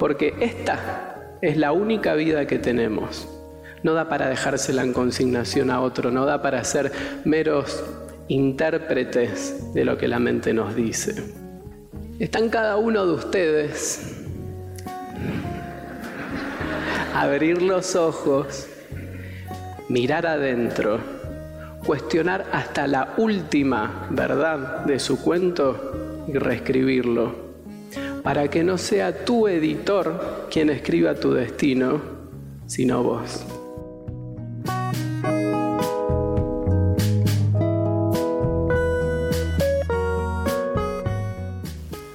porque 0.00 0.34
esta 0.40 1.36
es 1.42 1.58
la 1.58 1.72
única 1.72 2.14
vida 2.14 2.46
que 2.46 2.58
tenemos. 2.58 3.28
No 3.82 3.92
da 3.92 4.08
para 4.08 4.30
dejársela 4.30 4.82
en 4.82 4.94
consignación 4.94 5.70
a 5.70 5.82
otro, 5.82 6.10
no 6.10 6.24
da 6.24 6.40
para 6.40 6.64
ser 6.64 6.90
meros 7.26 7.84
intérpretes 8.28 9.74
de 9.74 9.84
lo 9.84 9.98
que 9.98 10.08
la 10.08 10.18
mente 10.18 10.54
nos 10.54 10.74
dice. 10.74 11.22
Está 12.18 12.38
en 12.38 12.48
cada 12.48 12.78
uno 12.78 13.04
de 13.04 13.12
ustedes 13.12 14.24
abrir 17.14 17.60
los 17.60 17.94
ojos, 17.94 18.68
mirar 19.90 20.26
adentro, 20.26 20.98
cuestionar 21.84 22.46
hasta 22.52 22.86
la 22.86 23.12
última 23.18 24.06
verdad 24.08 24.86
de 24.86 24.98
su 24.98 25.20
cuento 25.20 26.24
y 26.26 26.32
reescribirlo, 26.38 27.49
para 28.22 28.48
que 28.48 28.62
no 28.62 28.78
sea 28.78 29.24
tu 29.24 29.48
editor 29.48 30.48
quien 30.50 30.70
escriba 30.70 31.14
tu 31.14 31.32
destino, 31.32 32.00
sino 32.66 33.02
vos. 33.02 33.44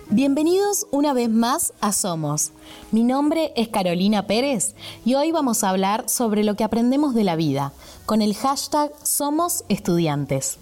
Bienvenidos 0.10 0.88
una 0.92 1.14
vez 1.14 1.30
más 1.30 1.74
a 1.82 1.92
Somos. 1.92 2.52
Mi 2.92 3.04
nombre 3.04 3.52
es 3.56 3.68
Carolina 3.68 4.28
Pérez 4.28 4.74
y 5.04 5.16
hoy 5.16 5.32
vamos 5.32 5.64
a 5.64 5.70
hablar 5.70 6.08
sobre 6.08 6.44
lo 6.44 6.56
que 6.56 6.64
aprendemos 6.64 7.14
de 7.14 7.26
la 7.26 7.36
vida 7.36 7.74
con 8.06 8.22
el 8.22 8.34
hashtag 8.34 8.92
Somos 9.04 9.66
Estudiantes. 9.68 10.58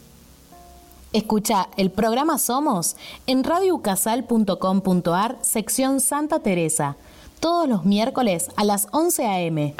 Escucha 1.13 1.69
el 1.77 1.91
programa 1.91 2.39
Somos 2.39 2.95
en 3.27 3.43
radiocasal.com.ar, 3.43 5.37
sección 5.41 5.99
Santa 5.99 6.39
Teresa, 6.39 6.97
todos 7.39 7.69
los 7.69 7.85
miércoles 7.85 8.49
a 8.55 8.63
las 8.63 8.87
11 8.91 9.25
a.m. 9.27 9.75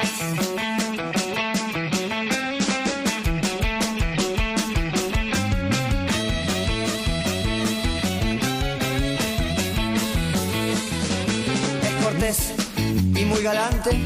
y 13.16 13.24
muy 13.26 13.42
galante, 13.42 14.00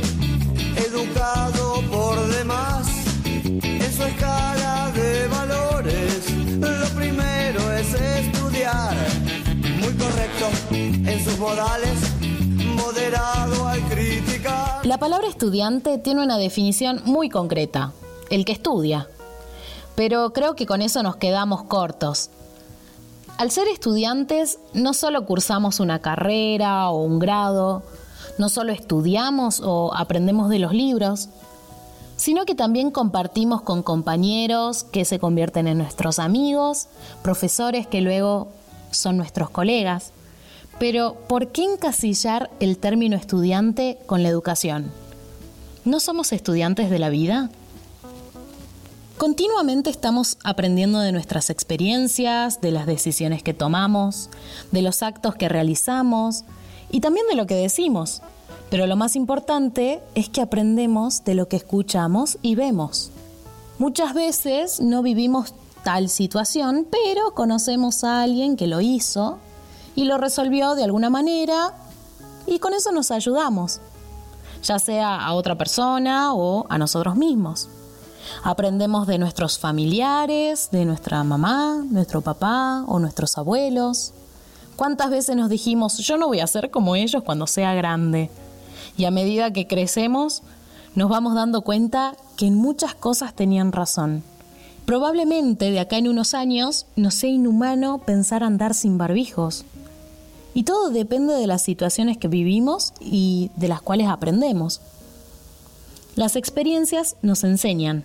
en 11.09 11.25
sus 11.25 11.39
modales, 11.39 11.99
moderado 12.77 13.67
al 13.67 13.81
criticar. 13.89 14.85
La 14.85 14.99
palabra 14.99 15.27
estudiante 15.27 15.97
tiene 15.99 16.23
una 16.23 16.37
definición 16.37 17.01
muy 17.05 17.31
concreta, 17.31 17.93
el 18.29 18.45
que 18.45 18.53
estudia. 18.53 19.09
Pero 19.95 20.33
creo 20.33 20.55
que 20.55 20.67
con 20.67 20.83
eso 20.83 21.03
nos 21.03 21.17
quedamos 21.17 21.63
cortos. 21.63 22.31
Al 23.39 23.51
ser 23.51 23.69
estudiantes, 23.69 24.59
no 24.75 24.93
solo 24.93 25.25
cursamos 25.25 25.81
una 25.81 26.01
carrera 26.01 26.91
o 26.91 27.03
un 27.03 27.19
grado, 27.19 27.83
no 28.37 28.49
solo 28.49 28.73
estudiamos 28.73 29.61
o 29.65 29.95
aprendemos 29.95 30.51
de 30.51 30.59
los 30.59 30.73
libros, 30.73 31.31
sino 32.17 32.45
que 32.45 32.55
también 32.55 32.91
compartimos 32.91 33.63
con 33.63 33.83
compañeros 33.83 34.85
que 34.85 35.05
se 35.05 35.19
convierten 35.19 35.69
en 35.69 35.79
nuestros 35.79 36.19
amigos, 36.19 36.89
profesores 37.23 37.87
que 37.87 38.01
luego 38.03 38.49
son 38.91 39.17
nuestros 39.17 39.51
colegas. 39.51 40.13
Pero, 40.79 41.17
¿por 41.29 41.49
qué 41.49 41.65
encasillar 41.65 42.51
el 42.61 42.79
término 42.79 43.17
estudiante 43.17 43.99
con 44.07 44.23
la 44.23 44.29
educación? 44.29 44.93
¿No 45.85 45.99
somos 45.99 46.33
estudiantes 46.33 46.89
de 46.89 47.01
la 47.01 47.09
vida? 47.09 47.51
Continuamente 49.17 49.91
estamos 49.91 50.39
aprendiendo 50.45 51.01
de 51.01 51.11
nuestras 51.11 51.51
experiencias, 51.51 52.61
de 52.61 52.71
las 52.71 52.87
decisiones 52.87 53.43
que 53.43 53.55
tomamos, 53.55 54.31
de 54.71 54.83
los 54.83 55.03
actos 55.03 55.35
que 55.35 55.49
realizamos, 55.49 56.45
y 56.93 57.01
también 57.01 57.27
de 57.29 57.35
lo 57.35 57.49
que 57.49 57.57
decimos. 57.57 58.23
Pero 58.71 58.87
lo 58.87 58.95
más 58.95 59.17
importante 59.17 60.01
es 60.15 60.29
que 60.29 60.43
aprendemos 60.43 61.25
de 61.25 61.35
lo 61.35 61.49
que 61.49 61.57
escuchamos 61.57 62.39
y 62.41 62.55
vemos. 62.55 63.11
Muchas 63.81 64.15
veces 64.15 64.81
no 64.81 65.03
vivimos 65.03 65.55
tal 65.83 66.09
situación, 66.09 66.87
pero 66.89 67.35
conocemos 67.35 68.05
a 68.05 68.23
alguien 68.23 68.57
que 68.57 68.69
lo 68.69 68.81
hizo 68.81 69.39
y 69.99 70.05
lo 70.05 70.17
resolvió 70.17 70.77
de 70.77 70.85
alguna 70.85 71.11
manera 71.11 71.75
y 72.47 72.61
con 72.61 72.73
eso 72.73 72.93
nos 72.93 73.11
ayudamos, 73.11 73.81
ya 74.63 74.79
sea 74.79 75.17
a 75.27 75.33
otra 75.33 75.59
persona 75.59 76.35
o 76.35 76.67
a 76.69 76.79
nosotros 76.79 77.17
mismos. 77.17 77.69
Aprendemos 78.45 79.09
de 79.09 79.19
nuestros 79.19 79.59
familiares, 79.59 80.69
de 80.71 80.85
nuestra 80.85 81.25
mamá, 81.25 81.83
nuestro 81.91 82.21
papá 82.21 82.85
o 82.87 83.01
nuestros 83.01 83.39
abuelos. 83.39 84.13
¿Cuántas 84.77 85.11
veces 85.11 85.35
nos 85.35 85.51
dijimos, 85.51 85.99
yo 85.99 86.17
no 86.17 86.29
voy 86.29 86.39
a 86.39 86.47
ser 86.47 86.71
como 86.71 86.95
ellos 86.95 87.25
cuando 87.25 87.49
sea 87.49 87.75
grande? 87.75 88.31
Y 88.97 89.05
a 89.05 89.11
medida 89.11 89.53
que 89.53 89.67
crecemos, 89.67 90.45
nos 90.95 91.09
vamos 91.09 91.35
dando 91.35 91.63
cuenta 91.63 92.15
que 92.37 92.47
en 92.47 92.55
muchas 92.55 92.95
cosas 92.95 93.35
tenían 93.35 93.73
razón. 93.73 94.23
Probablemente 94.87 95.73
de 95.73 95.81
acá 95.81 95.99
en 95.99 96.07
unos 96.07 96.35
años 96.35 96.87
nos 96.95 97.15
sea 97.15 97.31
inhumano 97.31 97.99
pensar 97.99 98.45
andar 98.45 98.75
sin 98.75 98.97
barbijos. 98.97 99.65
Y 100.55 100.65
todo 100.65 100.91
depende 100.91 101.35
de 101.35 101.47
las 101.47 101.63
situaciones 101.63 102.19
que 102.19 102.29
vivimos 102.29 102.93
y 103.01 103.51
de 103.57 103.69
las 103.69 103.83
cuales 103.83 104.09
aprendemos. 104.09 104.81
Las 106.17 106.35
experiencias 106.37 107.17
nos 107.23 107.45
enseñan 107.45 108.05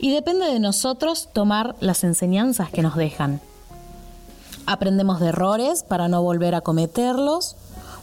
y 0.00 0.10
depende 0.10 0.46
de 0.46 0.58
nosotros 0.58 1.28
tomar 1.32 1.76
las 1.80 2.02
enseñanzas 2.02 2.70
que 2.70 2.82
nos 2.82 2.96
dejan. 2.96 3.40
Aprendemos 4.66 5.20
de 5.20 5.28
errores 5.28 5.82
para 5.82 6.08
no 6.08 6.22
volver 6.22 6.54
a 6.54 6.60
cometerlos. 6.60 7.56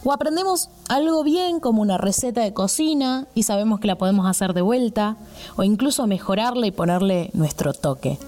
O 0.04 0.12
aprendemos 0.12 0.68
algo 0.88 1.24
bien 1.24 1.58
como 1.58 1.82
una 1.82 1.98
receta 1.98 2.42
de 2.42 2.54
cocina 2.54 3.26
y 3.34 3.42
sabemos 3.42 3.80
que 3.80 3.88
la 3.88 3.98
podemos 3.98 4.26
hacer 4.26 4.54
de 4.54 4.60
vuelta. 4.60 5.16
O 5.56 5.64
incluso 5.64 6.06
mejorarla 6.06 6.66
y 6.66 6.70
ponerle 6.70 7.30
nuestro 7.34 7.74
toque. 7.74 8.18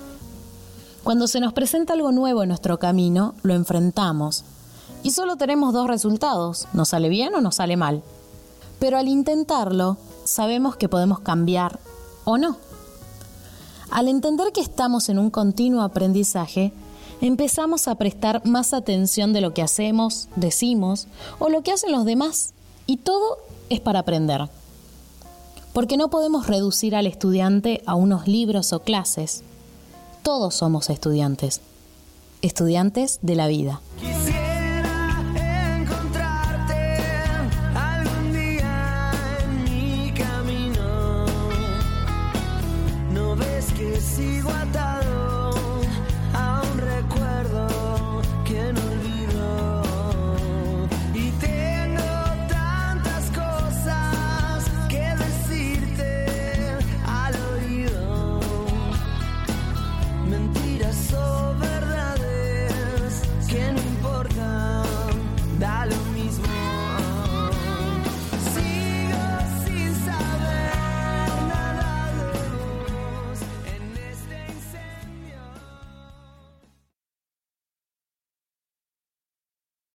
Cuando 1.04 1.28
se 1.28 1.40
nos 1.40 1.52
presenta 1.52 1.92
algo 1.92 2.12
nuevo 2.12 2.42
en 2.42 2.48
nuestro 2.48 2.78
camino, 2.78 3.34
lo 3.42 3.54
enfrentamos. 3.54 4.44
Y 5.03 5.12
solo 5.12 5.37
tenemos 5.37 5.72
dos 5.72 5.87
resultados, 5.87 6.69
nos 6.72 6.91
sale 6.91 7.09
bien 7.09 7.34
o 7.34 7.41
nos 7.41 7.56
sale 7.56 7.77
mal. 7.77 8.03
Pero 8.78 8.99
al 8.99 9.09
intentarlo, 9.09 9.97
sabemos 10.25 10.77
que 10.77 10.88
podemos 10.88 11.21
cambiar 11.21 11.78
o 12.25 12.38
no. 12.38 12.56
Al 13.91 14.09
entender 14.09 14.53
que 14.53 14.61
estamos 14.61 15.09
en 15.09 15.19
un 15.19 15.31
continuo 15.31 15.83
aprendizaje, 15.83 16.72
empezamos 17.21 17.88
a 17.88 17.97
prestar 17.97 18.47
más 18.47 18.72
atención 18.72 19.33
de 19.33 19.41
lo 19.41 19.53
que 19.53 19.62
hacemos, 19.62 20.28
decimos 20.37 21.09
o 21.38 21.49
lo 21.49 21.62
que 21.62 21.72
hacen 21.72 21.93
los 21.93 22.05
demás. 22.05 22.53
Y 22.87 22.99
todo 22.99 23.38
es 23.69 23.81
para 23.81 24.00
aprender. 24.00 24.49
Porque 25.72 25.97
no 25.97 26.11
podemos 26.11 26.47
reducir 26.47 26.94
al 26.94 27.06
estudiante 27.06 27.82
a 27.87 27.94
unos 27.94 28.27
libros 28.27 28.72
o 28.72 28.81
clases. 28.81 29.43
Todos 30.22 30.55
somos 30.55 30.91
estudiantes. 30.91 31.61
Estudiantes 32.43 33.19
de 33.22 33.34
la 33.34 33.49
vida. 33.49 33.81
sigo 44.00 44.50
atrás. 44.50 44.80